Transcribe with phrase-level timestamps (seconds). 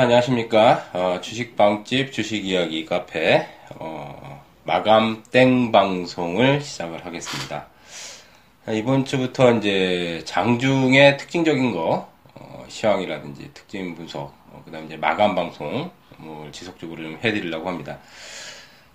[0.00, 0.86] 안녕하십니까.
[0.94, 7.66] 어, 주식방집 주식이야기 카페, 어, 마감 땡 방송을 시작을 하겠습니다.
[8.70, 15.34] 이번 주부터 이제 장중의 특징적인 거, 어, 시황이라든지 특징 분석, 어, 그 다음에 이제 마감
[15.34, 15.90] 방송을
[16.50, 17.98] 지속적으로 좀 해드리려고 합니다.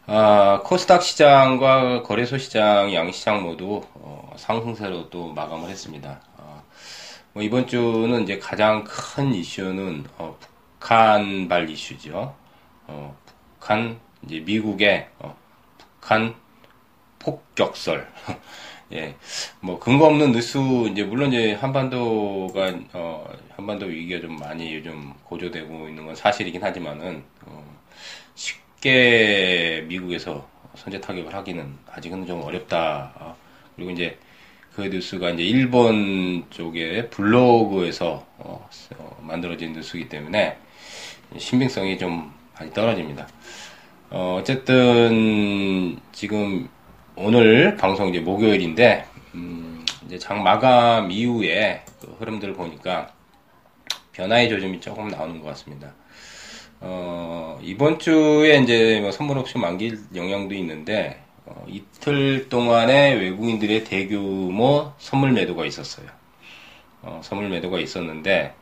[0.08, 6.20] 아, 코스닥 시장과 거래소 시장, 양시장 모두 어, 상승세로 또 마감을 했습니다.
[6.38, 6.64] 어,
[7.34, 10.36] 뭐 이번 주는 이제 가장 큰 이슈는 어,
[10.86, 12.36] 북한발 이슈죠.
[12.86, 13.18] 어,
[13.60, 15.36] 북한 이제 미국의 어,
[15.80, 16.36] 북한
[17.18, 18.08] 폭격설.
[18.94, 19.16] 예,
[19.62, 20.60] 뭐 근거 없는 뉴스
[20.92, 27.24] 이제 물론 이제 한반도가 어, 한반도 위기가 좀 많이 요즘 고조되고 있는 건 사실이긴 하지만은
[27.48, 27.66] 어,
[28.36, 33.12] 쉽게 미국에서 선제 타격을 하기는 아직은 좀 어렵다.
[33.16, 33.36] 어,
[33.76, 34.20] 그리고 이제
[34.76, 40.60] 그 뉴스가 이제 일본 쪽의 블로그에서 어, 어, 만들어진 뉴스이기 때문에
[41.38, 43.28] 신빙성이 좀 많이 떨어집니다.
[44.12, 46.70] 어, 어쨌든 지금
[47.16, 53.12] 오늘 방송 이제 목요일인데 음, 이제 장 마감 이후에 그 흐름들을 보니까
[54.14, 55.94] 변화의 조짐이 조금 나오는 것 같습니다.
[56.82, 64.92] 어, 이번 주에 이제 뭐 선물 옵션 만기 영향도 있는데 어, 이틀 동안에 외국인들의 대규모
[64.98, 66.08] 선물 매도가 있었어요.
[67.02, 68.54] 어, 선물 매도가 있었는데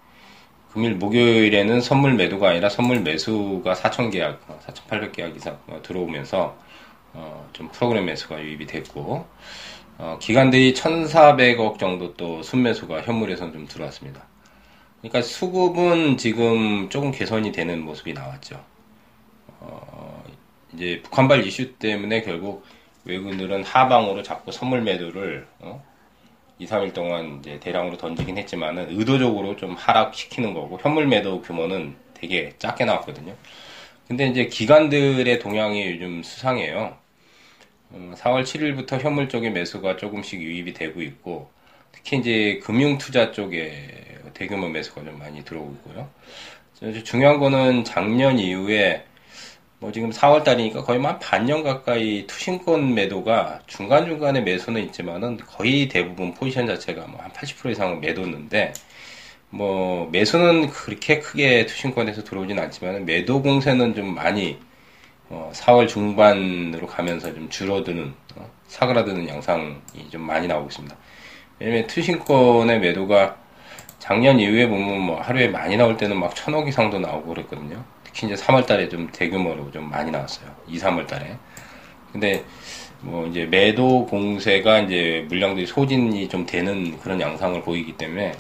[0.74, 6.58] 금일 목요일에는 선물 매도가 아니라 선물 매수가 4천 계약, 4,800계약 이상 들어오면서
[7.14, 9.28] 어, 좀 프로그램 매수가 유입이 됐고
[10.00, 14.24] 어, 기관들이 1,400억 정도 또 순매수가 현물에선 좀 들어왔습니다.
[15.02, 18.60] 그러니까 수급은 지금 조금 개선이 되는 모습이 나왔죠.
[19.60, 20.24] 어,
[20.74, 22.66] 이제 북한발 이슈 때문에 결국
[23.06, 25.86] 외국인들은 하방으로 자꾸 선물 매도를 어?
[26.60, 32.54] 2, 3일 동안 이제 대량으로 던지긴 했지만은 의도적으로 좀 하락시키는 거고 현물 매도 규모는 되게
[32.60, 33.36] 작게 나왔거든요.
[34.08, 36.98] 근데 이제 기관들의 동향이 요즘 수상해요.
[37.94, 41.50] 4월 음, 7일부터 현물 쪽의 매수가 조금씩 유입이 되고 있고
[41.92, 46.10] 특히 이제 금융 투자 쪽에 대규모 매수가 좀 많이 들어오고 있고요.
[47.04, 49.06] 중요한 거는 작년 이후에
[49.84, 56.34] 뭐 지금 4월 달이니까 거의 한 반년 가까이 투신권 매도가 중간중간에 매수는 있지만은 거의 대부분
[56.34, 58.72] 포지션 자체가 뭐 한 80% 이상은 매도는데
[59.50, 64.58] 뭐 매수는 그렇게 크게 투신권에서 들어오진 않지만 매도 공세는 좀 많이
[65.30, 69.76] 어 4월 중반으로 가면서 좀 줄어드는 어 사그라드는 양상이
[70.10, 70.96] 좀 많이 나오고 있습니다.
[71.60, 73.36] 왜냐면 투신권의 매도가
[74.00, 77.84] 작년 이후에 보면 뭐 하루에 많이 나올 때는 막 천억 이상도 나오고 그랬거든요.
[78.14, 80.50] 특히 이제 3월 달에 좀 대규모로 좀 많이 나왔어요.
[80.68, 81.36] 2, 3월 달에.
[82.12, 82.46] 근데
[83.02, 88.34] 뭐 이제 매도 공세가 이제 물량들이 소진이 좀 되는 그런 양상을 보이기 때문에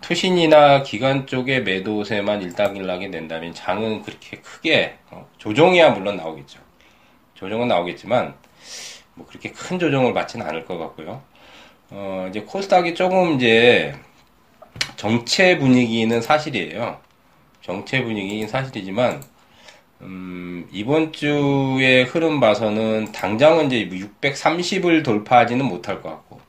[0.00, 6.60] 투신이나 기관 쪽의 매도세만 일당일락이 된다면 장은 그렇게 크게 어, 조정이야 물론 나오겠죠.
[7.34, 8.34] 조정은 나오겠지만
[9.14, 11.22] 뭐 그렇게 큰 조정을 받지는 않을 것 같고요.
[11.90, 13.94] 어 이제 코스닥이 조금 이제
[14.96, 17.00] 정체 분위기는 사실이에요.
[17.62, 19.22] 정체 분위기인 사실이지만
[20.02, 26.40] 음, 이번 주의 흐름 봐서는 당장은 이제 630을 돌파하지는 못할 것 같고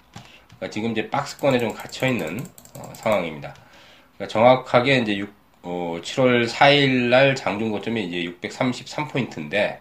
[0.47, 2.39] 그러니까 지금 이제 박스권에 좀 갇혀 있는
[2.75, 3.53] 어, 상황입니다.
[4.15, 9.79] 그러니까 정확하게 이제 6, 어, 7월 4일 날 장중 고점이 이제 633포인트인데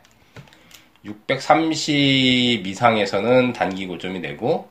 [1.04, 4.69] 630 이상에서는 단기 고점이 되고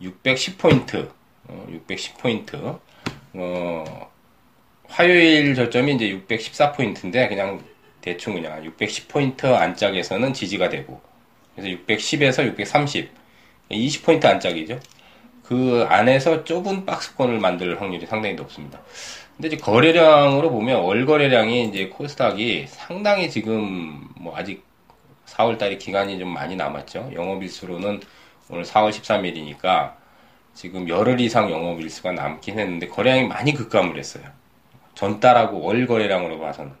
[0.00, 1.10] 610포인트,
[1.48, 2.78] 어, 610포인트,
[3.34, 4.10] 어,
[4.94, 7.60] 화요일 저점이 이제 614포인트인데 그냥
[8.00, 11.00] 대충 그냥 610포인트 안짝에서는 지지가 되고
[11.56, 13.10] 그래서 610에서 630
[13.72, 14.78] 20포인트 안짝이죠.
[15.42, 18.80] 그 안에서 좁은 박스권을 만들 확률이 상당히 높습니다.
[19.36, 24.64] 근데 이제 거래량으로 보면 월 거래량이 이제 코스닥이 상당히 지금 뭐 아직
[25.26, 27.10] 4월 달에 기간이 좀 많이 남았죠.
[27.12, 28.00] 영업일수로는
[28.48, 29.94] 오늘 4월 13일이니까
[30.54, 34.43] 지금 열흘 이상 영업일수가 남긴 했는데 거래량이 많이 급감을 했어요.
[34.94, 36.72] 전달하고 월 거래량으로 봐서는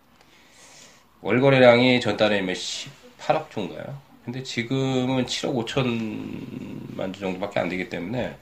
[1.22, 3.96] 월 거래량이 전달이면 18억 정도인가요?
[4.24, 8.34] 근데 지금은 7억 5천만 주 정도밖에 안 되기 때문에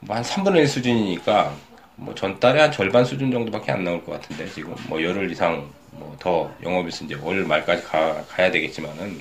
[0.00, 1.54] 뭐 한 3분의 1 수준이니까
[1.96, 6.16] 뭐 전달에 한 절반 수준 정도밖에 안 나올 것 같은데 지금 뭐 열흘 이상 뭐
[6.18, 9.20] 더 영업일수 이제 월 말까지 가, 가야 되겠지만은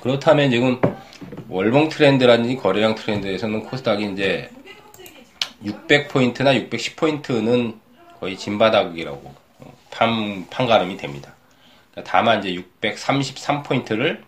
[0.00, 0.80] 그렇다면 지금
[1.48, 4.50] 월봉 트렌드라든지 거래량 트렌드에서는 코스닥이 이제
[5.64, 7.78] 600포인트나 610포인트는
[8.18, 11.34] 거의 진바닥이라고 어, 판, 판가름이 됩니다.
[11.90, 14.22] 그러니까 다만 이제 633포인트를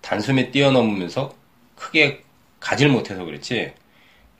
[0.00, 1.34] 단숨에 뛰어넘으면서
[1.76, 2.22] 크게
[2.60, 3.72] 가질 못해서 그렇지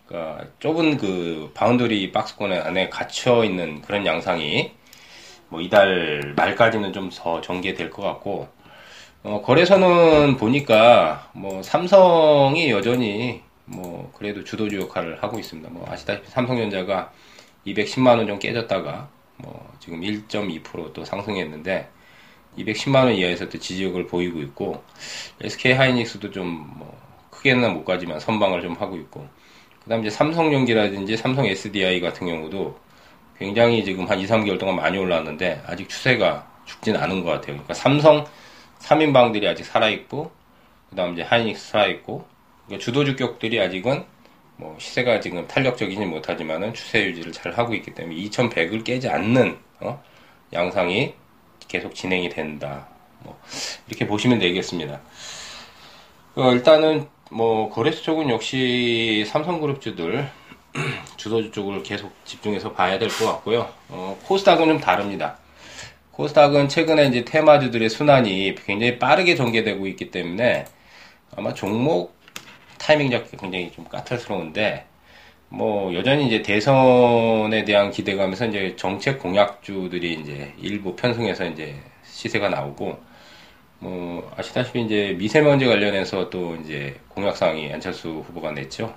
[0.06, 4.73] 그러니까 좁은 그 boundary 박스권 안에 갇혀 있는 그런 양상이
[5.49, 8.49] 뭐 이달 말까지는 좀 더 전개될 것 같고
[9.23, 15.68] 어, 거래소는 보니까 뭐 삼성이 여전히 뭐 그래도 주도주 역할을 하고 있습니다.
[15.70, 17.12] 뭐 아시다시피 삼성전자가
[17.66, 19.08] 210만 원 좀 깨졌다가
[19.38, 21.88] 뭐 지금 1.2%또 상승했는데
[22.58, 24.82] 210만 원 이하에서 또 지지력을 보이고 있고
[25.42, 26.46] SK 하이닉스도 좀
[26.78, 26.96] 뭐
[27.30, 29.26] 크게는 못 가지만 선방을 좀 하고 있고
[29.84, 32.78] 그다음 이제 삼성전기라든지 삼성 SDI 같은 경우도
[33.38, 37.48] 굉장히 지금 한 2, 3개월 동안 많이 올랐는데 아직 추세가 죽진 않은 것 같아요.
[37.54, 38.24] 그러니까 삼성
[38.80, 40.30] 3인방들이 아직 살아있고
[40.90, 42.26] 그다음 이제 하이닉스 살아있고
[42.66, 44.04] 그러니까 주도주격들이 아직은
[44.56, 50.02] 뭐 시세가 지금 탄력적이지 못하지만은 추세 유지를 잘 하고 있기 때문에 2,100을 깨지 않는 어?
[50.52, 51.14] 양상이
[51.68, 52.88] 계속 진행이 된다.
[53.20, 53.38] 뭐
[53.88, 55.00] 이렇게 보시면 되겠습니다.
[56.36, 60.30] 어, 일단은 뭐 거래소 쪽은 역시 삼성그룹주들
[61.16, 63.68] 주도주 쪽을 계속 집중해서 봐야 될 것 같고요.
[63.88, 65.38] 어, 코스닥은 좀 다릅니다.
[66.12, 70.64] 코스닥은 최근에 이제 테마주들의 순환이 굉장히 빠르게 전개되고 있기 때문에
[71.36, 72.15] 아마 종목
[72.78, 74.87] 타이밍 잡기 굉장히 좀 까탈스러운데
[75.49, 82.99] 뭐 여전히 이제 대선에 대한 기대감에서 이제 정책 공약주들이 이제 일부 편승해서 이제 시세가 나오고
[83.78, 88.94] 뭐 아시다시피 이제 미세먼지 관련해서 또 이제 공약 사항이 안철수 후보가 냈죠.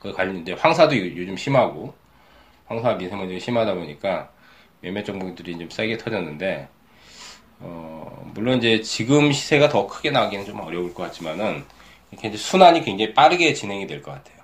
[0.00, 1.94] 그 관련 이제 황사도 요즘 심하고
[2.66, 4.30] 황사 미세먼지가 심하다 보니까
[4.80, 6.68] 몇몇 종목들이 좀 세게 터졌는데
[7.60, 11.64] 어 물론 이제 지금 시세가 더 크게 나기는 좀 어려울 것 같지만은
[12.10, 14.36] 이렇게 순환이 굉장히 빠르게 진행이 될 것 같아요.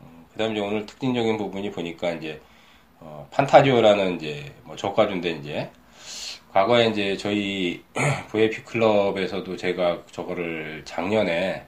[0.00, 2.40] 어, 그다음에 이제 오늘 특징적인 부분이 보니까 이제
[3.00, 5.70] 어, 판타지오라는 이제 뭐 저가주인데 이제
[6.52, 7.82] 과거에 이제 저희
[8.30, 11.64] VIP 클럽에서도 제가 저거를 작년에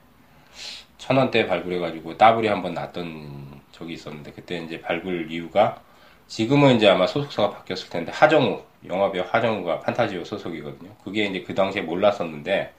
[0.98, 5.80] 천 원대 발굴해가지고 따블이 한번 났던 적이 있었는데 그때 이제 발굴 이유가
[6.28, 10.90] 지금은 이제 아마 소속사가 바뀌었을 텐데 하정우 영화배우 하정우가 판타지오 소속이거든요.
[11.04, 12.72] 그게 이제 그 당시에 몰랐었는데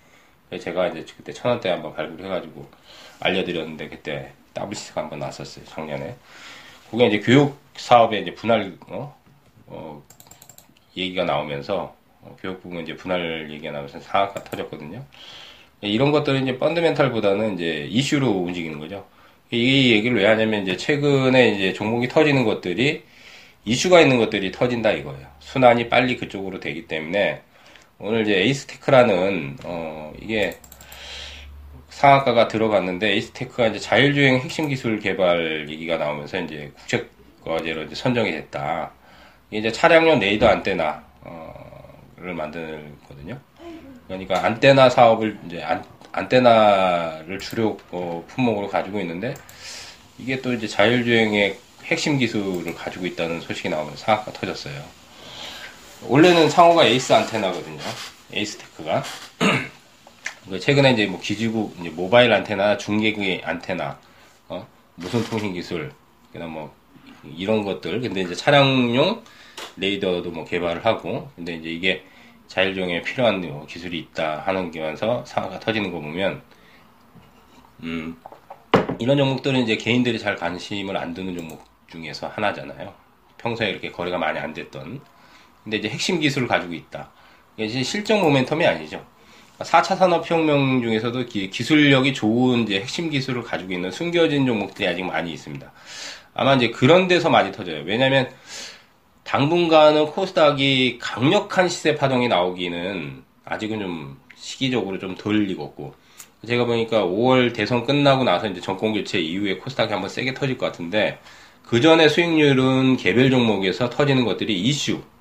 [0.59, 2.69] 제가 이제 그때 천 원대 한번 발굴해가지고
[3.19, 6.15] 알려드렸는데 그때 WC가 한번 나왔었어요 작년에.
[6.89, 9.15] 그게 이제 교육 사업에 이제 분할 어,
[9.67, 10.03] 어
[10.95, 15.03] 얘기가 나오면서 어, 교육 부분 이제 분할 얘기가 나오면서 상하가 터졌거든요.
[15.81, 19.05] 이런 것들은 이제 펀드멘탈보다는 이제 이슈로 움직이는 거죠.
[19.51, 23.03] 이 얘기를 왜 하냐면 이제 최근에 이제 종목이 터지는 것들이
[23.65, 25.27] 이슈가 있는 것들이 터진다 이거예요.
[25.39, 27.41] 순환이 빨리 그쪽으로 되기 때문에
[28.05, 30.57] 오늘 이제 에이스테크라는 어 이게
[31.87, 37.09] 상한가가 들어갔는데 에이스테크가 이제 자율주행 핵심 기술 개발 얘기가 나오면서 이제 국책
[37.45, 38.91] 과제로 이제 선정이 됐다.
[39.51, 40.99] 이제 차량용 레이더 안테나를
[42.17, 43.39] 만드거든요.
[44.07, 49.33] 그러니까 안테나 사업을 이제 안, 안테나를 주력 어, 품목으로 가지고 있는데
[50.17, 55.02] 이게 또 이제 자율주행의 핵심 기술을 가지고 있다는 소식이 나오면서 상한가 터졌어요.
[56.07, 57.79] 원래는 상호가 에이스 안테나거든요.
[58.33, 59.03] 에이스 테크가.
[60.59, 63.97] 최근에 이제 뭐 기지국 이제 모바일 안테나, 중계기 안테나,
[64.49, 65.93] 어, 무선 통신 기술,
[66.33, 66.75] 그다음 뭐
[67.23, 68.01] 이런 것들.
[68.01, 69.23] 근데 이제 차량용
[69.77, 72.05] 레이더도 뭐 개발을 하고, 근데 이제 이게
[72.47, 76.41] 자율주행에 필요한 뭐 기술이 있다 하는 게면서 상하가 터지는 거 보면,
[77.83, 78.19] 음,
[78.99, 82.93] 이런 종목들은 이제 개인들이 잘 관심을 안 두는 종목 중에서 하나잖아요.
[83.37, 85.12] 평소에 이렇게 거래가 많이 안 됐던.
[85.63, 87.11] 근데 이제 핵심 기술을 가지고 있다.
[87.57, 89.05] 이게 실적 모멘텀이 아니죠.
[89.59, 95.31] 4차 산업혁명 중에서도 기 술력이 좋은 이제 핵심 기술을 가지고 있는 숨겨진 종목들이 아직 많이
[95.31, 95.71] 있습니다.
[96.33, 97.83] 아마 이제 그런 데서 많이 터져요.
[97.85, 98.29] 왜냐면
[99.23, 105.95] 당분간은 코스닥이 강력한 시세 파동이 나오기는 아직은 좀 시기적으로 좀 덜 익었고
[106.45, 110.65] 제가 보니까 5월 대선 끝나고 나서 이제 정권 교체 이후에 코스닥이 한번 세게 터질 것
[110.65, 111.19] 같은데
[111.63, 115.12] 그 전에 수익률은 개별 종목에서 터지는 것들이 이슈, 예?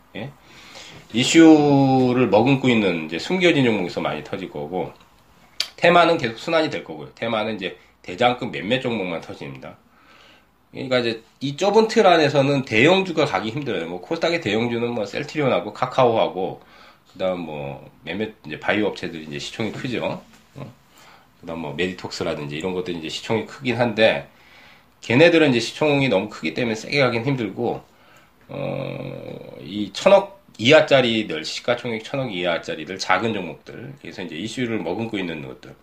[1.13, 4.93] 이슈를 머금고 있는 이제 숨겨진 종목에서 많이 터질 거고
[5.77, 7.11] 테마는 계속 순환이 될 거고요.
[7.15, 9.77] 테마는 이제 대장급 몇몇 종목만 터집니다.
[10.71, 13.89] 그러니까 이제 이 좁은 틀 안에서는 대형주가 가기 힘들어요.
[13.89, 16.63] 뭐 코스닥의 대형주는 뭐 셀트리온하고 카카오하고
[17.13, 20.23] 그다음 뭐 몇몇 이제 바이오 업체들이 이제 시총이 크죠.
[20.55, 20.73] 어?
[21.41, 24.29] 그다음 뭐 메디톡스라든지 이런 것들이 이제 시총이 크긴 한데
[25.03, 27.83] 걔네들은 이제 시총이 너무 크기 때문에 세게 가긴 힘들고
[28.49, 35.75] 어, 이 천억 이하짜리들 시가총액 천억 이하짜리들 작은 종목들 그래서 이제 이슈를 머금고 있는 것들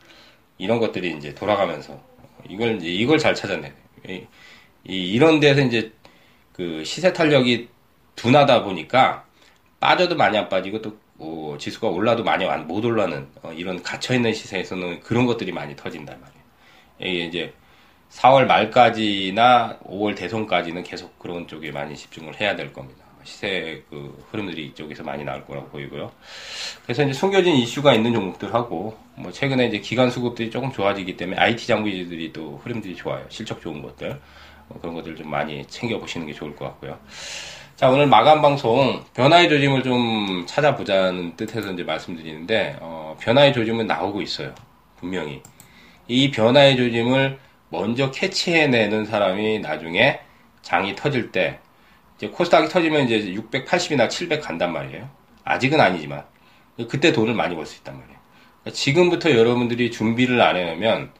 [0.57, 2.01] 이런 것들이 이제 돌아가면서
[2.47, 3.73] 이걸 이제 이걸 잘 찾아내.
[4.07, 4.25] 이,
[4.85, 5.91] 이 이런 데서 이제
[6.53, 7.67] 그 시세 탄력이
[8.15, 9.25] 둔하다 보니까
[9.79, 14.13] 빠져도 많이 안 빠지고 또 어, 지수가 올라도 많이 안, 못 올라는 어, 이런 갇혀
[14.13, 16.43] 있는 시세에서는 그런 것들이 많이 터진단 말이에요.
[16.99, 17.53] 이게 이제
[18.11, 23.08] 4월 말까지나 5월 대선까지는 계속 그런 쪽에 많이 집중을 해야 될 겁니다.
[23.23, 26.11] 시세 그 흐름들이 이쪽에서 많이 나올 거라고 보이고요.
[26.83, 31.67] 그래서 이제 숨겨진 이슈가 있는 종목들하고 뭐 최근에 이제 기간 수급들이 조금 좋아지기 때문에 IT
[31.67, 33.25] 장비들이 또 흐름들이 좋아요.
[33.29, 34.19] 실적 좋은 것들
[34.67, 36.97] 뭐 그런 것들 좀 많이 챙겨 보시는 게 좋을 것 같고요.
[37.75, 44.21] 자 오늘 마감 방송 변화의 조짐을 좀 찾아보자는 뜻에서 이제 말씀드리는데 어, 변화의 조짐은 나오고
[44.21, 44.53] 있어요.
[44.97, 45.41] 분명히
[46.07, 50.19] 이 변화의 조짐을 먼저 캐치해내는 사람이 나중에
[50.61, 51.59] 장이 터질 때
[52.19, 55.09] 이제 코스닥이 터지면 이제 680이나 700 간단 말이에요.
[55.45, 56.25] 아직은 아니지만
[56.89, 58.19] 그때 돈을 많이 벌 수 있단 말이에요.
[58.61, 61.11] 그러니까 지금부터 여러분들이 준비를 안 해놓으면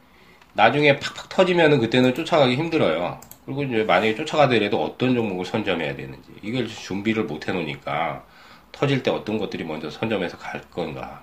[0.52, 3.18] 나중에 팍팍 터지면은 그때는 쫓아가기 힘들어요.
[3.46, 8.24] 그리고 이제 만약에 쫓아가더라도 어떤 종목을 선점해야 되는지 이걸 준비를 못 해놓으니까
[8.72, 11.22] 터질 때 어떤 것들이 먼저 선점해서 갈 건가.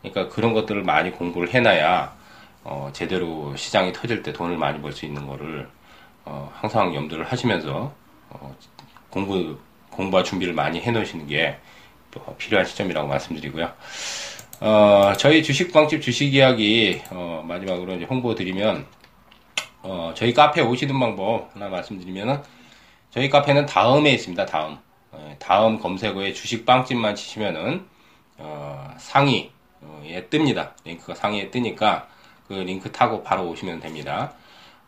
[0.00, 2.16] 그러니까 그런 것들을 많이 공부를 해놔야
[2.62, 5.68] 어, 제대로 시장이 터질 때 돈을 많이 벌 수 있는 거를
[6.24, 7.92] 어, 항상 염두를 하시면서
[8.30, 8.54] 어,
[9.10, 9.58] 공부
[9.90, 11.58] 공부와 준비를 많이 해놓으시는 게
[12.38, 13.72] 필요한 시점이라고 말씀드리고요.
[14.60, 18.86] 어, 저희 주식방집 주식 이야기 어, 마지막으로 이제 홍보 드리면
[19.82, 22.42] 어, 저희 카페 오시는 방법 하나 말씀드리면은
[23.10, 24.46] 저희 카페는 다음에 있습니다.
[24.46, 24.78] 다음
[25.12, 27.86] 어, 다음 검색어에 주식빵집만 치시면은
[28.38, 29.50] 어, 상위에
[30.30, 30.72] 뜹니다.
[30.84, 32.08] 링크가 상위에 뜨니까
[32.48, 34.32] 그 링크 타고 바로 오시면 됩니다.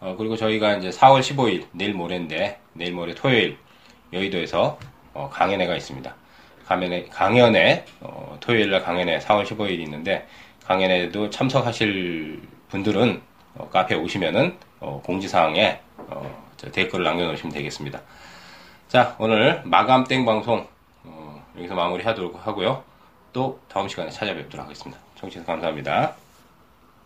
[0.00, 3.58] 어, 그리고 저희가 이제 4월 15일 내일 모레인데 내일 모레 토요일
[4.12, 4.78] 여의도에서
[5.14, 6.14] 어, 강연회가 있습니다.
[6.66, 10.26] 강연회, 강연회 어, 토요일날 강연회 4월 15일 있는데
[10.64, 13.20] 강연회도 참석하실 분들은
[13.56, 18.00] 어, 카페 오시면은 어, 공지사항에 어, 댓글을 남겨놓으시면 되겠습니다.
[18.88, 20.66] 자 오늘 마감 땡 방송
[21.04, 22.84] 어, 여기서 마무리하도록 하고요.
[23.32, 25.00] 또 다음 시간에 찾아뵙도록 하겠습니다.
[25.16, 26.29] 청취해서 감사합니다.